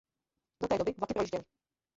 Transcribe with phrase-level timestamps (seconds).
[0.61, 1.43] Do té doby vlaky projížděly.